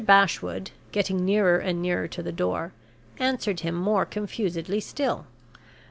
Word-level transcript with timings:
Bashwood 0.03 0.71
(getting 0.91 1.23
nearer 1.23 1.59
and 1.59 1.79
nearer 1.79 2.07
to 2.07 2.23
the 2.23 2.31
door) 2.31 2.73
answered 3.19 3.59
him 3.59 3.75
more 3.75 4.03
confusedly 4.03 4.79
still. 4.79 5.27